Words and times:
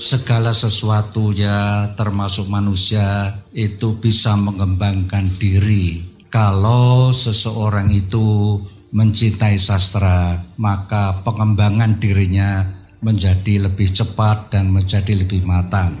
segala 0.00 0.56
sesuatunya 0.56 1.92
termasuk 1.92 2.48
manusia 2.48 3.36
itu 3.52 4.00
bisa 4.00 4.32
mengembangkan 4.32 5.28
diri. 5.36 6.00
Kalau 6.32 7.12
seseorang 7.12 7.92
itu 7.92 8.56
mencintai 8.96 9.60
sastra, 9.60 10.40
maka 10.56 11.20
pengembangan 11.20 12.00
dirinya 12.00 12.64
menjadi 13.04 13.68
lebih 13.68 13.92
cepat 13.92 14.56
dan 14.56 14.72
menjadi 14.72 15.20
lebih 15.20 15.44
matang. 15.44 16.00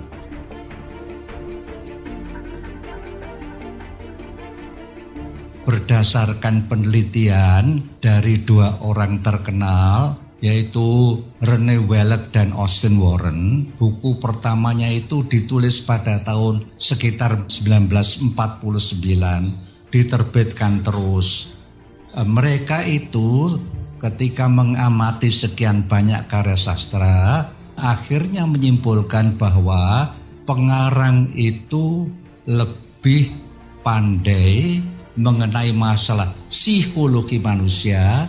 Berdasarkan 5.68 6.66
penelitian 6.72 7.84
dari 8.00 8.40
dua 8.42 8.80
orang 8.80 9.20
terkenal, 9.20 10.29
yaitu 10.40 11.20
Rene 11.44 11.84
Wellek 11.84 12.32
dan 12.32 12.52
Austin 12.56 12.96
Warren. 12.96 13.68
Buku 13.76 14.16
pertamanya 14.16 14.88
itu 14.88 15.24
ditulis 15.28 15.84
pada 15.84 16.24
tahun 16.24 16.64
sekitar 16.80 17.48
1949, 17.48 18.32
diterbitkan 19.92 20.80
terus. 20.80 21.56
E, 22.16 22.20
mereka 22.24 22.80
itu 22.88 23.60
ketika 24.00 24.48
mengamati 24.48 25.28
sekian 25.28 25.84
banyak 25.84 26.24
karya 26.26 26.56
sastra, 26.56 27.52
akhirnya 27.76 28.48
menyimpulkan 28.48 29.36
bahwa 29.36 30.16
pengarang 30.48 31.28
itu 31.36 32.08
lebih 32.48 33.28
pandai 33.84 34.80
mengenai 35.20 35.76
masalah 35.76 36.32
psikologi 36.48 37.36
manusia 37.36 38.24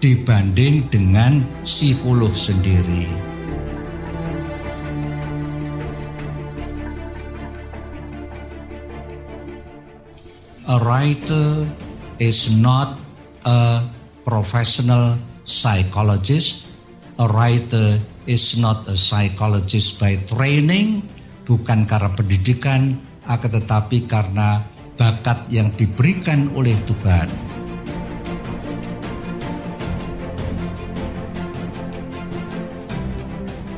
dibanding 0.00 0.84
dengan 0.92 1.40
psikolog 1.64 2.36
sendiri. 2.36 3.08
A 10.66 10.82
writer 10.82 11.62
is 12.18 12.50
not 12.58 12.98
a 13.46 13.80
professional 14.26 15.14
psychologist. 15.46 16.74
A 17.22 17.30
writer 17.30 17.96
is 18.26 18.58
not 18.58 18.84
a 18.90 18.98
psychologist 18.98 20.02
by 20.02 20.18
training, 20.26 21.06
bukan 21.46 21.86
karena 21.86 22.10
pendidikan, 22.12 22.98
akan 23.24 23.50
tetapi 23.62 24.10
karena 24.10 24.66
bakat 24.98 25.46
yang 25.54 25.70
diberikan 25.78 26.50
oleh 26.58 26.74
Tuhan. 26.84 27.45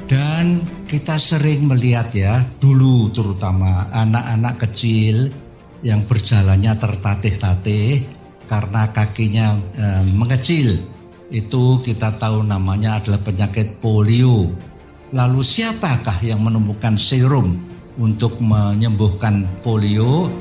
Dan 0.09 0.65
kita 0.89 1.21
sering 1.21 1.69
melihat 1.69 2.09
ya, 2.17 2.41
dulu 2.57 3.13
terutama 3.13 3.93
anak-anak 3.93 4.65
kecil 4.65 5.29
yang 5.85 6.01
berjalannya 6.09 6.73
tertatih-tatih 6.81 8.09
karena 8.49 8.89
kakinya 8.89 9.53
e, 9.77 9.87
mengecil. 10.17 10.81
Itu 11.29 11.85
kita 11.85 12.17
tahu 12.17 12.41
namanya 12.41 13.05
adalah 13.05 13.21
penyakit 13.21 13.85
polio. 13.85 14.49
Lalu 15.13 15.45
siapakah 15.45 16.17
yang 16.25 16.41
menemukan 16.41 16.97
serum 16.97 17.61
untuk 18.01 18.41
menyembuhkan 18.41 19.45
polio? 19.61 20.33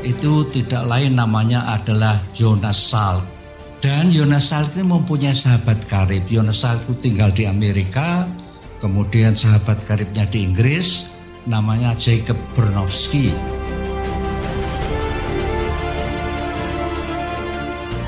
Itu 0.00 0.48
tidak 0.48 0.88
lain 0.88 1.20
namanya 1.20 1.76
adalah 1.76 2.16
Jonas 2.32 2.80
Salk 2.88 3.41
dan 3.82 4.14
Jonas 4.14 4.54
Salk 4.54 4.78
ini 4.78 4.86
mempunyai 4.86 5.34
sahabat 5.34 5.82
karib. 5.90 6.22
Jonas 6.30 6.62
Salk 6.62 6.86
itu 6.86 6.94
tinggal 7.10 7.34
di 7.34 7.50
Amerika, 7.50 8.30
kemudian 8.78 9.34
sahabat 9.34 9.82
karibnya 9.82 10.22
di 10.30 10.46
Inggris, 10.46 11.10
namanya 11.50 11.90
Jacob 11.98 12.38
Bernowski. 12.54 13.34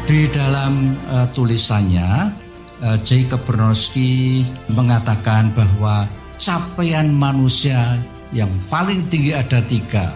Di 0.06 0.30
dalam 0.30 0.94
uh, 1.10 1.26
tulisannya, 1.34 2.30
uh, 2.78 2.98
Jacob 3.02 3.42
Bernowski 3.42 4.46
mengatakan 4.70 5.50
bahwa 5.58 6.06
capaian 6.38 7.10
manusia 7.10 7.98
yang 8.30 8.50
paling 8.70 9.02
tinggi 9.10 9.34
ada 9.34 9.58
tiga. 9.66 10.14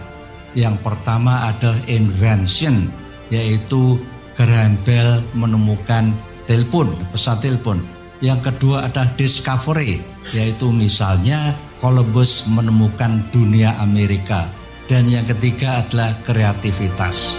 Yang 0.55 0.79
pertama 0.87 1.51
adalah 1.51 1.77
invention, 1.91 2.87
yaitu 3.27 3.99
Graham 4.39 4.79
Bell 4.87 5.19
menemukan 5.35 6.15
telepon, 6.47 6.87
pesawat 7.11 7.43
telepon. 7.43 7.83
Yang 8.23 8.47
kedua 8.47 8.87
ada 8.87 9.03
discovery, 9.19 9.99
yaitu 10.31 10.71
misalnya 10.71 11.59
Columbus 11.83 12.47
menemukan 12.47 13.19
dunia 13.35 13.75
Amerika. 13.83 14.47
Dan 14.87 15.11
yang 15.11 15.27
ketiga 15.27 15.83
adalah 15.83 16.15
kreativitas. 16.23 17.35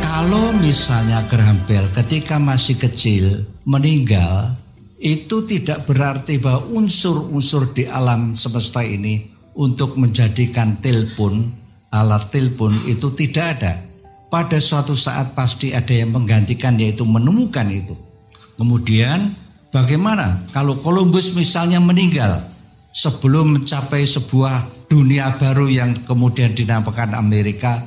Kalau 0.00 0.56
misalnya 0.56 1.20
Graham 1.28 1.60
Bell 1.68 1.84
ketika 2.00 2.40
masih 2.40 2.80
kecil 2.80 3.44
meninggal, 3.68 4.56
itu 4.96 5.44
tidak 5.44 5.84
berarti 5.84 6.40
bahwa 6.40 6.64
unsur-unsur 6.80 7.76
di 7.76 7.84
alam 7.84 8.32
semesta 8.32 8.80
ini 8.80 9.28
untuk 9.52 10.00
menjadikan 10.00 10.80
telepon 10.80 11.67
alat 11.92 12.28
telepon 12.32 12.84
itu 12.84 13.12
tidak 13.16 13.58
ada. 13.58 13.72
Pada 14.28 14.60
suatu 14.60 14.92
saat 14.92 15.32
pasti 15.32 15.72
ada 15.72 15.88
yang 15.88 16.12
menggantikan 16.12 16.76
yaitu 16.76 17.08
menemukan 17.08 17.64
itu. 17.72 17.96
Kemudian 18.60 19.32
bagaimana 19.72 20.44
kalau 20.52 20.76
Columbus 20.84 21.32
misalnya 21.32 21.80
meninggal 21.80 22.44
sebelum 22.92 23.56
mencapai 23.56 24.04
sebuah 24.04 24.88
dunia 24.92 25.32
baru 25.40 25.68
yang 25.68 25.96
kemudian 26.04 26.52
dinamakan 26.52 27.16
Amerika, 27.16 27.84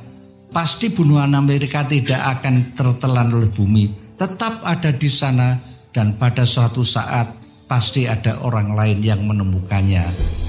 pasti 0.50 0.90
bunuhan 0.90 1.34
Amerika 1.38 1.86
tidak 1.86 2.18
akan 2.38 2.74
tertelan 2.74 3.30
oleh 3.30 3.50
bumi, 3.50 4.16
tetap 4.18 4.62
ada 4.66 4.90
di 4.90 5.10
sana 5.10 5.62
dan 5.94 6.18
pada 6.18 6.42
suatu 6.42 6.82
saat 6.82 7.28
pasti 7.70 8.10
ada 8.10 8.42
orang 8.42 8.74
lain 8.74 8.98
yang 8.98 9.22
menemukannya. 9.22 10.41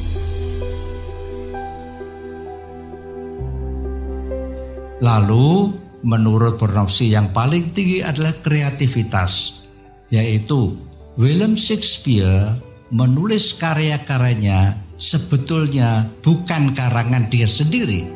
Lalu 5.04 5.76
menurut 6.08 6.56
Bernopsi 6.56 7.12
yang 7.12 7.36
paling 7.36 7.76
tinggi 7.76 8.00
adalah 8.00 8.40
kreativitas, 8.40 9.60
yaitu 10.08 10.80
William 11.20 11.60
Shakespeare 11.60 12.56
menulis 12.88 13.52
karya-karyanya 13.60 14.80
sebetulnya 14.96 16.08
bukan 16.24 16.72
karangan 16.72 17.28
dia 17.28 17.52
sendiri. 17.52 18.08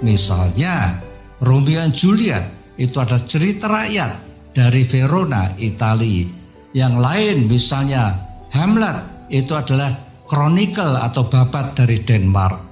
Misalnya 0.00 0.96
Romeo 1.44 1.84
and 1.84 1.92
Juliet 1.92 2.48
itu 2.80 2.96
adalah 2.96 3.28
cerita 3.28 3.68
rakyat 3.68 4.12
dari 4.56 4.88
Verona, 4.88 5.52
Italia. 5.60 6.24
Yang 6.72 6.94
lain 6.96 7.36
misalnya 7.44 8.04
Hamlet 8.56 9.28
itu 9.28 9.52
adalah 9.52 9.92
chronicle 10.24 10.96
atau 10.96 11.28
babat 11.28 11.76
dari 11.76 12.00
Denmark. 12.00 12.67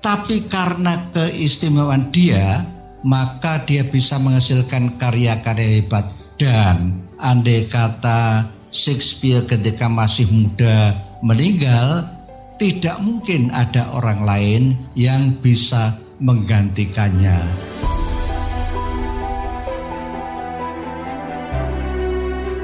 Tapi 0.00 0.48
karena 0.48 0.96
keistimewaan 1.12 2.08
dia, 2.08 2.64
maka 3.04 3.60
dia 3.68 3.84
bisa 3.84 4.16
menghasilkan 4.16 4.96
karya-karya 4.96 5.84
hebat. 5.84 6.08
Dan 6.40 7.04
andai 7.20 7.68
kata 7.68 8.48
Shakespeare 8.72 9.44
ketika 9.44 9.92
masih 9.92 10.24
muda 10.32 10.96
meninggal, 11.20 12.08
tidak 12.56 12.96
mungkin 13.04 13.52
ada 13.52 13.92
orang 13.92 14.24
lain 14.24 14.62
yang 14.96 15.36
bisa 15.44 16.00
menggantikannya. 16.16 17.36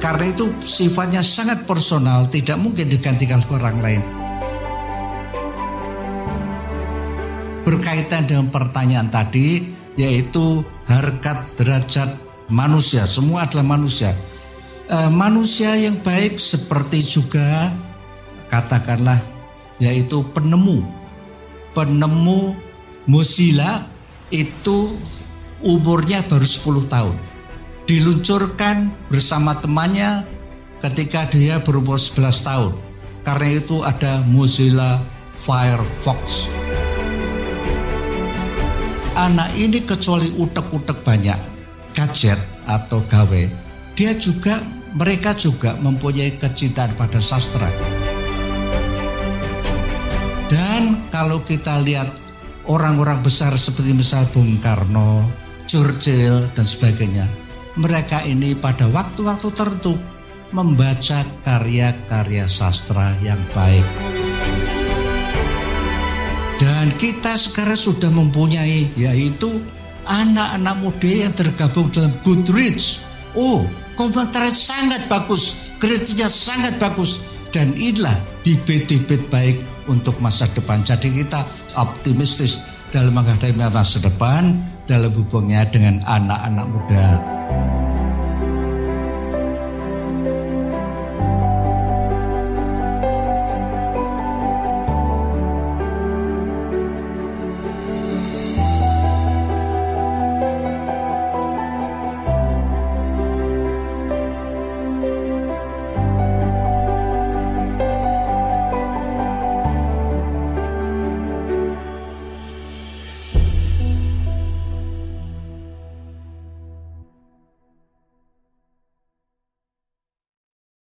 Karena 0.00 0.24
itu 0.32 0.48
sifatnya 0.64 1.20
sangat 1.20 1.68
personal, 1.68 2.32
tidak 2.32 2.56
mungkin 2.56 2.88
digantikan 2.88 3.44
orang 3.52 3.76
lain. 3.84 4.15
Berkaitan 7.66 8.30
dengan 8.30 8.46
pertanyaan 8.54 9.10
tadi 9.10 9.74
yaitu 9.98 10.62
harkat 10.86 11.50
derajat 11.58 12.14
manusia. 12.46 13.02
Semua 13.10 13.50
adalah 13.50 13.74
manusia. 13.74 14.14
E, 14.86 15.10
manusia 15.10 15.74
yang 15.74 15.98
baik 15.98 16.38
seperti 16.38 17.02
juga 17.02 17.74
katakanlah 18.54 19.18
yaitu 19.82 20.22
penemu. 20.30 20.86
Penemu 21.74 22.54
Mozilla 23.10 23.90
itu 24.30 24.94
umurnya 25.58 26.22
baru 26.30 26.46
10 26.46 26.86
tahun. 26.86 27.16
Diluncurkan 27.86 28.94
bersama 29.10 29.58
temannya 29.58 30.22
ketika 30.86 31.26
dia 31.26 31.58
berumur 31.58 31.98
11 31.98 32.46
tahun. 32.46 32.72
Karena 33.26 33.48
itu 33.58 33.82
ada 33.82 34.22
Mozilla 34.22 35.02
Firefox 35.42 36.55
anak 39.16 39.48
ini 39.56 39.80
kecuali 39.80 40.28
utek-utek 40.36 41.00
banyak 41.00 41.40
gadget 41.96 42.36
atau 42.68 43.00
gawe, 43.08 43.42
dia 43.96 44.12
juga 44.20 44.60
mereka 44.92 45.32
juga 45.32 45.72
mempunyai 45.80 46.36
kecintaan 46.36 46.92
pada 47.00 47.24
sastra. 47.24 47.68
Dan 50.46 51.08
kalau 51.08 51.40
kita 51.42 51.80
lihat 51.82 52.12
orang-orang 52.68 53.18
besar 53.24 53.56
seperti 53.56 53.96
misal 53.96 54.28
Bung 54.30 54.60
Karno, 54.60 55.24
Churchill 55.64 56.46
dan 56.52 56.66
sebagainya, 56.68 57.26
mereka 57.80 58.22
ini 58.22 58.54
pada 58.54 58.86
waktu-waktu 58.92 59.48
tertentu 59.56 59.96
membaca 60.54 61.26
karya-karya 61.42 62.46
sastra 62.46 63.16
yang 63.24 63.40
baik. 63.50 64.15
Dan 66.86 67.02
kita 67.02 67.34
sekarang 67.34 67.74
sudah 67.74 68.14
mempunyai 68.14 68.86
yaitu 68.94 69.58
anak-anak 70.06 70.86
muda 70.86 71.10
yang 71.10 71.34
tergabung 71.34 71.90
dalam 71.90 72.14
Goodreads. 72.22 73.02
Oh, 73.34 73.66
komentarnya 73.98 74.54
sangat 74.54 75.02
bagus, 75.10 75.74
kritiknya 75.82 76.30
sangat 76.30 76.78
bagus. 76.78 77.18
Dan 77.50 77.74
inilah 77.74 78.14
bibit-bibit 78.46 79.26
baik 79.34 79.58
untuk 79.90 80.14
masa 80.22 80.46
depan. 80.54 80.86
Jadi 80.86 81.10
kita 81.10 81.42
optimistis 81.74 82.62
dalam 82.94 83.18
menghadapi 83.18 83.58
masa 83.58 83.98
depan 83.98 84.54
dalam 84.86 85.10
hubungnya 85.10 85.66
dengan 85.66 86.06
anak-anak 86.06 86.66
muda. 86.70 87.06